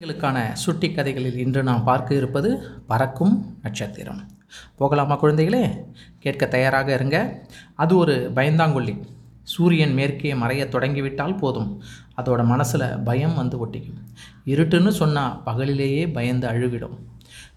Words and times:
குழந்தைகளுக்கான 0.00 0.38
சுட்டி 0.54 0.88
கதைகளில் 0.92 1.36
இன்று 1.42 1.60
நாம் 1.62 1.84
பார்க்க 1.84 2.10
இருப்பது 2.14 2.48
பறக்கும் 2.86 3.32
நட்சத்திரம். 3.62 4.18
போகலாமா 4.76 5.14
குழந்தைகளே? 5.22 5.60
கேட்க 6.18 6.46
தயாராக 6.46 6.88
இருங்க. 6.94 7.18
அது 7.74 7.96
ஒரு 7.96 8.14
பயந்தாங்கொல்லி. 8.34 8.94
சூரியன் 9.52 9.94
மேற்கே 9.94 10.32
மறைய 10.34 10.66
தொடங்கிவிட்டால் 10.68 11.36
போதும். 11.36 11.70
அதோட 12.18 12.44
மனசில் 12.44 12.86
பயம் 13.04 13.34
வந்து 13.34 13.58
ஒட்டிக்கும். 13.66 14.02
இருட்டுன்னு 14.44 14.92
சொன்னால் 15.00 15.40
பகலிலேயே 15.46 16.04
பயந்து 16.12 16.48
அழுவிடும் 16.52 16.96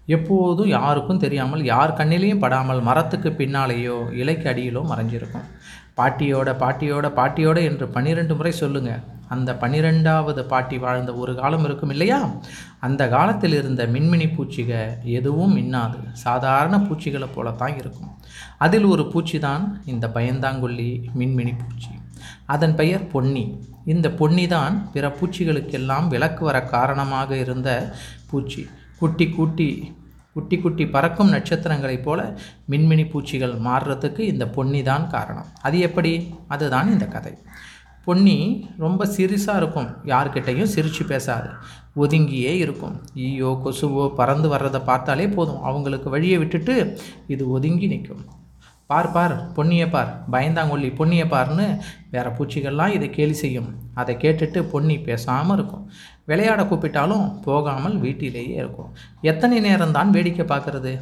எப்போதும் 0.06 0.72
யாருக்கும் 0.78 1.22
தெரியாமல் 1.26 1.64
யார் 1.64 1.96
கண்ணிலையும் 1.98 2.42
படாமல் 2.46 2.80
மரத்துக்கு 2.80 3.30
பின்னாலேயோ 3.40 3.98
இலைக்கு 4.22 4.48
அடியிலோ 4.52 4.84
மறைஞ்சிருக்கும். 4.92 5.46
பாட்டியோட 5.96 6.50
பாட்டியோட 6.64 7.06
பாட்டியோட 7.20 7.58
என்று 7.62 7.88
பன்னிரெண்டு 7.88 8.34
முறை 8.34 8.54
சொல்லுங்கள் 8.64 9.02
அந்த 9.34 9.50
பன்னிரெண்டாவது 9.62 10.42
பாட்டி 10.52 10.76
வாழ்ந்த 10.84 11.10
ஒரு 11.22 11.32
காலம் 11.40 11.64
இருக்கும் 11.64 11.92
இல்லையா? 11.94 12.18
அந்த 12.86 13.02
காலத்தில் 13.08 13.54
இருந்த 13.60 13.82
மின்மினி 13.86 14.26
பூச்சிக 14.36 14.72
எதுவும் 15.18 15.54
மின்னாது. 15.56 15.98
சாதாரண 16.26 16.76
பூச்சிகளை 16.86 17.28
போல 17.34 17.50
தான் 17.62 17.76
இருக்கும். 17.76 18.12
அதில் 18.58 18.86
ஒரு 18.94 19.04
பூச்சி 19.12 19.38
தான் 19.38 19.64
இந்த 19.84 20.08
பயந்தாங்கொல்லி 20.14 20.90
மின்மினி 21.18 21.54
பூச்சி. 21.62 21.92
அதன் 22.46 22.76
பெயர் 22.80 23.06
பொன்னி. 23.06 23.44
இந்த 23.84 24.08
பொன்னி 24.20 24.46
தான் 24.46 24.74
பிற 24.92 25.06
பூச்சிகளுக்கெல்லாம் 25.20 26.08
விளக்கு 26.08 26.44
வர 26.44 26.58
காரணமாக 26.74 27.30
இருந்த 27.36 27.70
பூச்சி. 28.30 28.62
குட்டி 28.98 29.28
குட்டி 29.38 29.70
குட்டி 30.34 30.56
குட்டி 30.58 30.84
பறக்கும் 30.94 31.32
நட்சத்திரங்களைப் 31.32 32.02
போல 32.02 32.20
மின்மினி 32.70 33.04
பூச்சிகள் 33.10 33.54
மாறுறதுக்கு 33.68 34.18
இந்த 34.32 34.44
பொன்னி 34.56 34.80
தான் 34.82 35.06
காரணம். 35.14 35.48
அது 35.62 35.78
எப்படி? 35.78 36.12
அதுதான் 36.48 36.90
இந்த 36.92 37.06
கதை. 37.06 37.32
பொன்னி 38.04 38.66
ரொம்ப 38.78 39.06
சிறுசாக 39.16 39.56
இருக்கும். 39.56 39.88
யார்கிட்டையும் 40.04 40.72
சிரித்து 40.74 41.04
பேசாது. 41.04 41.50
ஒதுங்கியே 41.96 42.52
இருக்கும். 42.64 42.94
ஈயோ 43.14 43.50
கொசுவோ 43.64 44.04
பறந்து 44.14 44.48
வர்றதை 44.48 44.80
பார்த்தாலே 44.80 45.28
போதும். 45.28 45.62
அவங்களுக்கு 45.62 46.10
வழியை 46.10 46.38
விட்டுட்டு 46.38 46.98
இது 47.26 47.50
ஒதுங்கி 47.50 47.86
நிற்கும். 47.86 48.22
பார் 48.86 49.12
பார் 49.12 49.34
பொன்னியை 49.56 49.90
பார். 49.90 50.10
பயந்தாங்கொல்லி 50.30 50.88
பொன்னியை 50.98 51.26
பார்னு 51.34 51.66
வேற 52.10 52.26
பூச்சிகள்லாம் 52.38 52.94
இதை 52.96 53.10
கேலி 53.10 53.32
செய்யும். 53.32 53.68
அதை 53.94 54.14
கேட்டுட்டு 54.14 54.62
பொன்னி 54.62 54.98
பேசாமல் 54.98 55.56
இருக்கும். 55.56 55.84
விளையாட 56.26 56.62
கூப்பிட்டாலும் 56.62 57.40
போகாமல் 57.42 57.96
வீட்டிலேயே 57.98 58.54
இருக்கும். 58.54 58.90
எத்தனை 59.20 59.58
நேரம்தான் 59.60 60.10
வேடிக்கை 60.10 60.46
பார்க்குறது? 60.46 60.94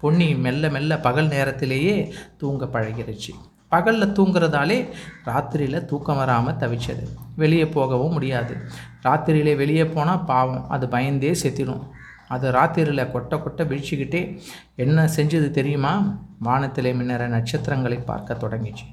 பொன்னி 0.00 0.34
மெல்ல 0.34 0.70
மெல்ல 0.70 0.98
பகல் 0.98 1.28
நேரத்திலேயே 1.28 2.14
தூங்க 2.36 2.64
பழகிருச்சு. 2.66 3.32
பகலில் 3.68 4.12
தூங்குறதாலே 4.12 4.76
ராத்திரியில் 5.24 5.84
தூக்கம் 5.84 6.16
வராமல் 6.16 6.54
தவிச்சது. 6.54 7.04
வெளியே 7.36 7.66
போகவும் 7.68 8.12
முடியாது. 8.12 8.56
ராத்திரியிலே 9.02 9.56
வெளியே 9.56 9.86
போனால் 9.86 10.24
பாவம். 10.24 10.68
அது 10.68 10.88
பயந்தே 10.88 11.36
செத்திடும் 11.42 11.84
அது 12.28 12.50
ராத்திரியில் 12.50 13.10
கொட்ட 13.12 13.34
கொட்ட 13.34 13.60
விழிச்சுக்கிட்டே 13.70 14.40
என்ன 14.74 15.08
செஞ்சது 15.16 15.50
தெரியுமா? 15.50 16.18
வானத்திலே 16.38 16.92
மின்னற 16.92 17.26
நட்சத்திரங்களை 17.26 17.98
பார்க்க 17.98 18.36
தொடங்கிச்சு. 18.40 18.86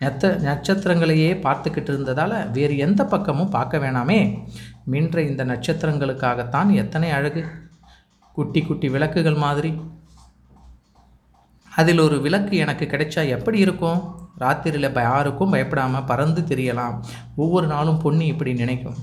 நெத்த 0.00 0.30
நட்சத்திரங்களையே 0.48 1.32
பார்த்துக்கிட்டு 1.46 1.90
இருந்ததால் 1.92 2.50
வேறு 2.50 2.78
எந்த 2.78 3.04
பக்கமும் 3.04 3.48
பார்க்க 3.48 3.78
வேணாமே. 3.78 4.46
மின்ற 4.90 5.18
இந்த 5.18 5.44
நட்சத்திரங்களுக்காகத்தான் 5.44 6.70
எத்தனை 6.74 7.10
அழகு. 7.10 7.44
குட்டி 8.32 8.62
குட்டி 8.62 8.88
விளக்குகள் 8.88 9.34
மாதிரி. 9.34 9.80
அதில் 11.76 11.98
ஒரு 11.98 12.20
விளக்கு 12.20 12.56
எனக்கு 12.56 12.84
கிடைச்சா 12.84 13.28
எப்படி 13.28 13.58
இருக்கும்? 13.58 14.18
ராத்திரியில் 14.38 15.00
யாருக்கும் 15.00 15.50
பயப்படாமல் 15.50 16.04
பறந்து 16.04 16.40
தெரியலாம். 16.40 17.04
ஒவ்வொரு 17.36 17.66
நாளும் 17.66 17.98
பொண்ணு 17.98 18.26
இப்படி 18.26 18.54
நினைக்கும். 18.54 18.96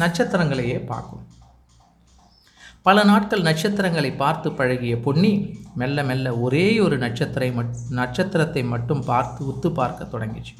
நட்சத்திரங்களையே 0.00 0.86
பார்க்கும். 0.86 1.26
பல 2.82 3.04
நாட்கள் 3.04 3.42
நட்சத்திரங்களை 3.42 4.12
பார்த்து 4.12 4.52
பழகிய 4.52 5.00
பொன்னி 5.00 5.58
மெல்ல 5.74 6.02
மெல்ல 6.02 6.38
ஒரே 6.38 6.80
ஒரு 6.80 6.98
நட்சத்திரை 6.98 7.52
மட் 7.54 7.74
நட்சத்திரத்தை 7.90 8.64
மட்டும் 8.64 9.04
பார்த்து 9.04 9.44
உத்து 9.44 9.74
பார்க்க 9.74 10.18
தொடங்கிச்சு. 10.18 10.54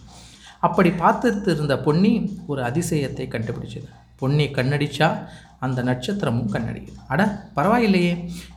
அப்படி 0.60 0.91
பார்த்துட்டு 0.91 1.48
இருந்த 1.48 1.78
பொன்னி 1.78 2.43
ஒரு 2.47 2.62
அதிசயத்தை 2.62 3.26
கண்டுபிடிச்சது. 3.26 3.88
பொன்னி 4.16 4.47
கண்ணடிச்சா 4.47 5.26
அந்த 5.66 5.82
நட்சத்திரமும் 5.88 6.52
கண்ணடிக்குது. 6.54 6.98
அட 7.12 7.22
பரவாயில்லையே. 7.56 8.12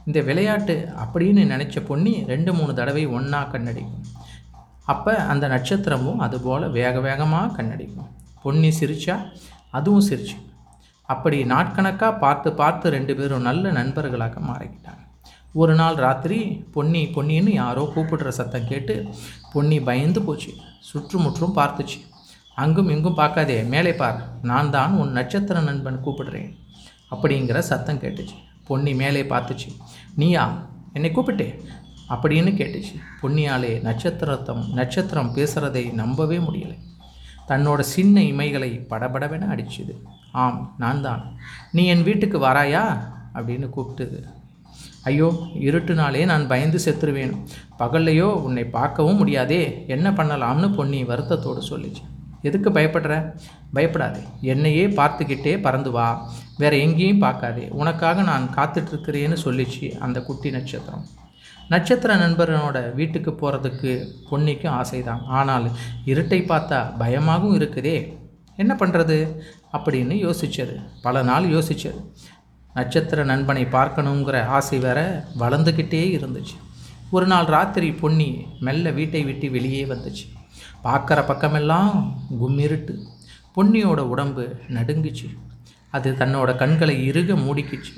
இந்த 0.07 0.19
விளையாட்டு 0.29 0.75
அப்படின்னு 1.03 1.43
நினச்ச 1.53 1.85
பொன்னி 1.89 2.13
ரெண்டு 2.31 2.53
மூணு 2.57 2.73
தடவை 2.79 3.05
ஒன்றா 3.17 3.41
கண்ணடிக்கும். 3.53 4.03
அப்போ 4.93 5.13
அந்த 5.31 5.45
நட்சத்திரமும் 5.53 6.21
அதுபோல் 6.25 6.65
வேக 6.77 6.95
வேகமாக 7.07 7.55
கண்ணடிக்கும். 7.57 8.11
பொன்னி 8.43 8.69
சிரிச்சா 8.79 9.17
அதுவும் 9.77 10.07
சிரிச்சு 10.09 10.37
அப்படி 11.13 11.37
நாட்கணக்காக 11.51 12.13
பார்த்து 12.23 12.49
பார்த்து 12.61 12.87
ரெண்டு 12.95 13.13
பேரும் 13.17 13.45
நல்ல 13.47 13.69
நண்பர்களாக 13.77 14.41
மாறிக்கிட்டாங்க. 14.47 15.03
ஒரு 15.61 15.73
நாள் 15.79 15.97
ராத்திரி 16.05 16.39
பொன்னி 16.73 17.01
பொன்னின்னு 17.15 17.51
யாரோ 17.61 17.83
கூப்பிடுற 17.93 18.29
சத்தம் 18.39 18.67
கேட்டு 18.71 18.95
பொன்னி 19.53 19.77
பயந்து 19.89 20.21
போச்சு. 20.27 20.51
சுற்றுமுற்றும் 20.89 21.55
பார்த்துச்சு. 21.59 21.99
அங்கும் 22.63 22.91
இங்கும் 22.95 23.17
பார்க்காதே 23.19 23.57
மேலே 23.73 23.93
பார். 24.01 24.19
நான் 24.49 24.73
தான் 24.75 24.93
உன் 25.01 25.15
நட்சத்திர 25.17 25.61
நண்பன் 25.69 26.03
கூப்பிடுறேன். 26.05 26.49
அப்படிங்கிற 27.11 27.59
சத்தம் 27.59 27.99
கேட்டுச்சு. 27.99 28.37
பொன்னி 28.65 28.93
மேலே 28.93 29.23
பார்த்துச்சு. 29.23 29.77
நீயா 30.15 30.69
என்னை 30.93 31.11
கூப்பிட்டே? 31.11 31.65
அப்படின்னு 32.09 32.51
கேட்டுச்சு. 32.55 32.99
பொன்னியாலே 33.21 33.81
நட்சத்திரத்தம் 33.81 34.73
நட்சத்திரம் 34.73 35.35
பேசுகிறதை 35.35 35.93
நம்பவே 35.93 36.37
முடியலை. 36.37 36.77
தன்னோட 37.47 37.79
சின்ன 37.79 38.21
இமைகளை 38.21 38.85
படபடவென 38.89 39.45
அடிச்சுது. 39.45 39.91
ஆம் 40.31 40.75
நான் 40.77 41.01
தான் 41.01 41.37
நீ 41.71 41.85
என் 41.85 42.03
வீட்டுக்கு 42.03 42.39
வராயா? 42.39 43.15
அப்படின்னு 43.33 43.69
கூப்பிட்டுது. 43.77 44.23
ஐயோ 45.03 45.47
இருட்டுனாலே 45.53 46.25
நான் 46.25 46.47
பயந்து 46.47 46.79
செத்துருவேன். 46.85 47.45
பகல்லையோ 47.79 48.21
உன்னை 48.21 48.65
பார்க்கவும் 48.65 49.17
முடியாதே. 49.17 49.85
என்ன 49.87 50.11
பண்ணலாம்னு 50.11 50.75
பொன்னி 50.75 51.03
வருத்தத்தோடு 51.03 51.61
சொல்லிச்சு. 51.69 52.16
எதுக்கு 52.47 52.69
பயப்படுற? 52.69 53.39
பயப்படாதே. 53.73 54.19
என்னையே 54.41 54.87
பார்த்துக்கிட்டே 54.87 55.61
பறந்து 55.61 55.91
வா. 55.91 56.31
வேற 56.57 56.75
எங்கேயும் 56.75 57.19
பார்க்காதே. 57.19 57.69
உனக்காக 57.69 58.21
நான் 58.21 58.53
காத்துட்ருக்கிறேன்னு 58.55 59.37
சொல்லிச்சு 59.43 59.97
அந்த 59.97 60.21
குட்டி 60.21 60.51
நட்சத்திரம். 60.51 61.05
நட்சத்திர 61.69 62.15
நண்பரனோட 62.15 62.93
வீட்டுக்கு 62.93 63.31
போகிறதுக்கு 63.31 64.07
பொன்னிக்கும் 64.31 64.85
ஆசைதான். 64.85 65.25
ஆனால் 65.25 65.71
இருட்டை 66.05 66.43
பார்த்தா 66.45 66.97
பயமாகவும் 66.97 67.59
இருக்குதே. 67.59 68.17
என்ன 68.55 68.75
பண்ணுறது 68.75 69.39
அப்படின்னு 69.73 70.13
யோசிச்சது. 70.27 70.83
பல 71.01 71.23
நாள் 71.23 71.43
யோசிச்சது. 71.43 72.11
நட்சத்திர 72.73 73.23
நண்பனை 73.23 73.65
பார்க்கணுங்கிற 73.65 74.45
ஆசை 74.45 74.79
வேற 74.79 75.25
வளர்ந்துக்கிட்டே 75.39 76.05
இருந்துச்சு. 76.17 76.55
ஒரு 77.11 77.27
நாள் 77.27 77.45
ராத்திரி 77.45 77.91
பொன்னி 77.91 78.45
மெல்ல 78.59 78.91
வீட்டை 78.91 79.23
விட்டு 79.23 79.51
வெளியே 79.51 79.85
வந்துச்சு. 79.85 80.36
பார்க்குற 80.87 81.25
பக்கமெல்லாம் 81.25 82.17
கும்மிருட்டு. 82.41 82.95
பொன்னியோட 83.55 83.99
உடம்பு 83.99 84.55
நடுங்குச்சு. 84.69 85.37
அது 85.89 86.11
தன்னோட 86.11 86.55
கண்களை 86.55 87.05
இறுக 87.05 87.33
மூடிக்குச்சு. 87.33 87.95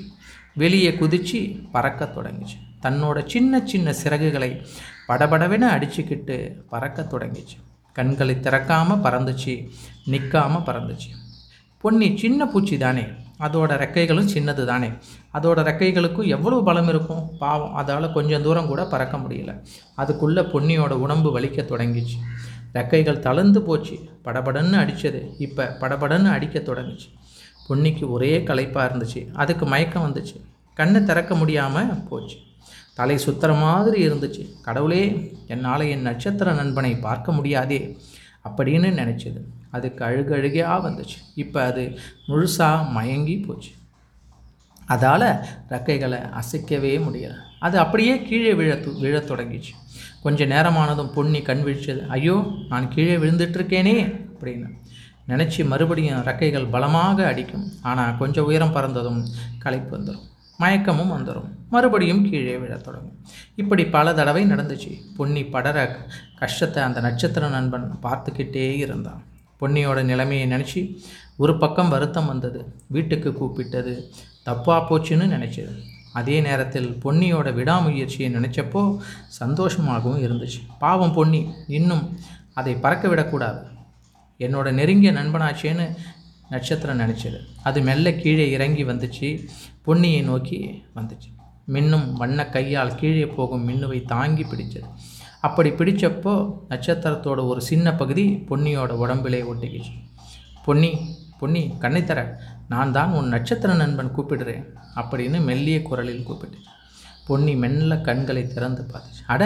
வெளியே 0.54 0.90
குதிச்சு 0.90 1.68
பறக்க 1.72 2.10
தொடங்கிச்சு. 2.14 2.58
தன்னோட 2.82 3.26
சின்ன 3.26 3.66
சின்ன 3.66 3.94
சிறகுகளை 4.04 4.66
படபடவென 5.08 5.68
அடிச்சுக்கிட்டு 5.68 6.60
பறக்க 6.68 7.06
தொடங்கிச்சு. 7.10 7.56
கண்களை 7.92 8.34
திறக்காமல் 8.34 9.02
பறந்துச்சு 9.04 9.68
நிற்காமல் 10.04 10.62
பறந்துச்சு. 10.62 11.10
பொன்னி 11.78 12.18
சின்ன 12.18 12.46
பூச்சி 12.46 12.78
தானே? 12.78 13.00
அதோட 13.40 13.72
ரெக்கைகளும் 13.84 14.28
சின்னது 14.34 14.64
தானே? 14.64 14.86
அதோட 15.34 15.60
ரெக்கைகளுக்கும் 15.68 16.26
எவ்வளோ 16.26 16.62
பலம் 16.64 16.88
இருக்கும்? 16.88 17.30
பாவம் 17.38 17.74
அதால் 17.74 18.12
கொஞ்சம் 18.12 18.42
தூரம் 18.42 18.66
கூட 18.66 18.84
பறக்க 18.84 19.16
முடியல. 19.16 19.64
அதுக்குள்ளே 19.94 20.40
பொன்னியோட 20.40 20.90
உடம்பு 20.90 21.40
வலிக்க 21.40 21.62
தொடங்கிச்சு. 21.64 22.18
ரெக்கைகள் 22.74 23.18
தளர்ந்து 23.18 23.62
போச்சு. 23.62 23.96
படபடன்னு 24.24 24.76
அடித்தது 24.82 25.34
இப்போ 25.38 25.76
படபடன்னு 25.80 26.30
அடிக்க 26.30 26.58
தொடங்குச்சு. 26.58 27.08
பொன்னிக்கு 27.68 28.10
ஒரே 28.10 28.42
களைப்பாக 28.42 28.86
இருந்துச்சு. 28.90 29.32
அதுக்கு 29.32 29.66
மயக்கம் 29.66 30.14
வந்துச்சு. 30.14 30.36
கண்ணை 30.74 31.04
திறக்க 31.04 31.34
முடியாமல் 31.34 32.04
போச்சு. 32.08 32.36
தலை 32.94 33.16
சுத்துற 33.16 33.60
மாதிரி 33.60 34.08
இருந்துச்சு. 34.08 34.62
கடவுளே 34.62 35.34
என்னால் 35.46 35.80
என் 35.80 36.02
நட்சத்திர 36.02 36.52
நண்பனை 36.52 36.96
பார்க்க 36.96 37.32
முடியாதே 37.32 37.96
அப்படின்னு 38.44 38.88
நினச்சிது. 39.02 39.40
அதுக்கு 39.70 40.04
அழுகழுகையாக 40.04 40.86
வந்துச்சு. 40.86 41.18
இப்போ 41.34 41.64
அது 41.64 41.98
முழுசாக 42.28 42.90
மயங்கி 42.90 43.36
போச்சு. 43.38 43.70
அதால் 44.94 45.28
ரெக்கைகளை 45.72 46.20
அசைக்கவே 46.40 46.92
முடியலை. 47.06 47.38
அது 47.66 47.76
அப்படியே 47.84 48.14
கீழே 48.28 48.52
விழ 48.60 48.70
விழத் 49.04 49.30
தொடங்கிச்சு 49.30 49.74
கொஞ்சம் 50.24 50.50
நேரமானதும் 50.50 51.12
பொன்னி 51.16 51.40
கண் 51.48 51.62
விழிச்சது 51.66 52.02
ஐயோ 52.16 52.36
நான் 52.68 52.88
கீழே 52.94 53.16
விழுந்துட்டுருக்கேனே 53.16 53.96
அப்படின்னு. 54.32 54.68
நினச்சி 55.28 55.60
மறுபடியும் 55.72 56.24
ரெக்கைகள் 56.28 56.72
பலமாக 56.74 57.26
அடிக்கும். 57.26 57.66
ஆனால் 57.90 58.18
கொஞ்சம் 58.20 58.48
உயரம் 58.50 58.74
பறந்ததும் 58.76 59.20
களைப்பு 59.58 59.92
வந்துடும் 59.96 60.26
மயக்கமும் 60.62 61.12
வந்துடும் 61.16 61.48
மறுபடியும் 61.70 62.22
கீழே 62.30 62.56
விழத் 62.62 62.84
தொடங்கும். 62.84 63.18
இப்படி 63.56 63.82
பல 63.96 64.14
தடவை 64.14 64.42
நடந்துச்சு. 64.52 64.90
பொன்னி 65.16 65.42
படர 65.54 65.76
கஷ்டத்தை 66.40 66.80
அந்த 66.82 67.00
நட்சத்திர 67.00 67.48
நண்பன் 67.48 67.86
பார்த்துக்கிட்டே 68.02 68.66
இருந்தான். 68.84 69.22
பொன்னியோட 69.60 70.02
நிலைமையை 70.10 70.44
நினச்சி 70.50 70.80
ஒரு 71.40 71.58
பக்கம் 71.58 71.88
வருத்தம் 71.88 72.26
வந்தது. 72.26 72.74
வீட்டுக்கு 72.86 73.30
கூப்பிட்டது. 73.30 73.94
தப்பாக 74.44 74.82
போச்சுன்னு 74.90 75.28
நினச்சது. 75.36 75.80
அதே 76.12 76.40
நேரத்தில் 76.40 76.98
பொன்னியோட 77.04 77.54
விடாமுயற்சியை 77.54 78.28
நினச்சப்போ 78.34 78.98
சந்தோஷமாகவும் 79.40 80.22
இருந்துச்சு. 80.26 80.60
பாவம் 80.78 81.12
பொன்னி 81.12 81.50
இன்னும் 81.68 82.18
அதை 82.54 82.74
பறக்க 82.74 83.08
விடக்கூடாது. 83.08 83.62
என்னோட 84.38 84.72
நெருங்கிய 84.72 85.12
நண்பனாச்சேன்னு 85.12 85.96
நட்சத்திரம் 86.48 86.98
நினச்சது. 86.98 87.38
அது 87.62 87.80
மெல்ல 87.80 88.12
கீழே 88.12 88.50
இறங்கி 88.50 88.84
வந்துச்சு. 88.84 89.48
பொன்னியை 89.86 90.22
நோக்கி 90.22 90.84
வந்துச்சு. 90.94 91.30
மின்னும் 91.68 92.12
வண்ண 92.12 92.46
கையால் 92.46 92.94
கீழே 92.94 93.26
போகும் 93.26 93.68
மின்னுவை 93.68 94.04
தாங்கி 94.04 94.42
பிடிச்சது. 94.42 94.88
அப்படி 95.40 95.70
பிடிச்சப்போ 95.70 96.58
நட்சத்திரத்தோட 96.68 97.46
ஒரு 97.46 97.60
சின்ன 97.62 97.94
பகுதி 97.94 98.44
பொன்னியோட 98.48 98.90
உடம்பிலே 98.90 99.42
ஒட்டிக்கிச்சு. 99.42 99.98
பொன்னி 100.64 101.18
பொன்னி 101.40 101.62
கண்ணை 101.82 102.02
தர 102.04 102.20
நான் 102.72 102.94
தான் 102.96 103.14
உன் 103.18 103.32
நட்சத்திர 103.34 103.74
நண்பன் 103.74 104.14
கூப்பிடுறேன் 104.16 104.64
அப்படின்னு 105.00 105.38
மெல்லிய 105.48 105.78
குரலில் 105.82 106.26
கூப்பிட்டேன். 106.28 106.66
பொன்னி 107.28 107.54
மெல்ல 107.62 107.96
கண்களை 108.08 108.42
திறந்து 108.46 108.82
பார்த்துச்சு. 108.92 109.24
அட 109.26 109.42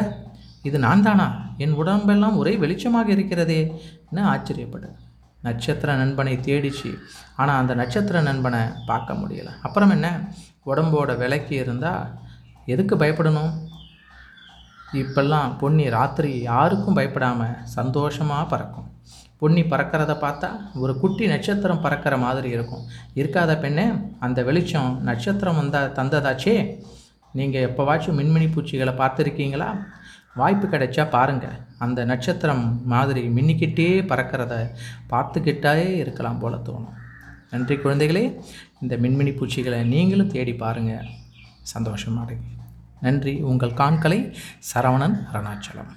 இது 0.69 0.79
நான் 0.79 1.03
தானா? 1.03 1.27
என் 1.65 1.75
உடம்பெல்லாம் 1.81 2.37
ஒரே 2.37 2.53
வெளிச்சமாக 2.63 3.09
இருக்கிறதேன்னு 3.15 4.23
ஆச்சரியப்பட்டது. 4.33 4.97
நட்சத்திர 5.43 5.95
நண்பனை 6.03 6.35
தேடிச்சு 6.47 6.91
ஆனால் 7.37 7.59
அந்த 7.61 7.73
நட்சத்திர 7.81 8.21
நண்பனை 8.29 8.61
பார்க்க 8.87 9.15
முடியலை. 9.15 9.53
அப்புறம் 9.63 9.91
என்ன? 9.91 10.09
உடம்போட 10.67 11.17
விலைக்கு 11.23 11.55
இருந்தால் 11.65 12.07
எதுக்கு 12.67 12.97
பயப்படணும்? 12.97 13.53
இப்பெல்லாம் 15.01 15.53
பொன்னி 15.61 15.87
ராத்திரி 15.97 16.33
யாருக்கும் 16.51 16.99
பயப்படாமல் 16.99 17.61
சந்தோஷமாக 17.77 18.51
பறக்கும். 18.53 18.89
பொன்னி 19.45 19.63
பறக்கிறத 19.71 20.13
பார்த்தா 20.25 20.51
ஒரு 20.83 20.93
குட்டி 21.03 21.25
நட்சத்திரம் 21.35 21.83
பறக்கிற 21.87 22.15
மாதிரி 22.27 22.49
இருக்கும். 22.57 22.85
இருக்காத 23.21 23.53
பெண்ணே 23.65 23.87
அந்த 24.27 24.39
வெளிச்சம் 24.49 24.93
நட்சத்திரம் 25.09 25.61
வந்தா 25.61 25.81
தந்ததாச்சே. 25.99 26.57
நீங்கள் 27.39 27.65
எப்போவாச்சும் 27.69 28.19
மின்மினி 28.21 28.49
பூச்சிகளை 28.55 28.93
பார்த்துருக்கீங்களா? 29.01 29.69
வாய்ப்பு 30.41 30.67
கிடைச்சா 30.71 31.03
பாருங்கள் 31.15 31.57
அந்த 31.85 32.01
நட்சத்திரம் 32.11 32.63
மாதிரி 32.93 33.23
மின்னிக்கிட்டே 33.37 33.89
பறக்கிறத 34.11 34.55
பார்த்துக்கிட்டே 35.13 35.75
இருக்கலாம் 36.03 36.41
போல 36.43 36.55
தோணும். 36.69 36.95
நன்றி 37.53 37.77
குழந்தைகளே. 37.85 38.25
இந்த 38.83 38.95
மின்மினி 39.05 39.35
பூச்சிகளை 39.41 39.81
நீங்களும் 39.95 40.33
தேடி 40.37 40.55
பாருங்கள் 40.63 41.11
சந்தோஷமாக 41.75 42.39
நன்றி. 43.07 43.35
உங்கள் 43.51 43.79
காண்களை 43.83 44.21
சரவணன் 44.71 45.17
அருணாச்சலம். 45.31 45.93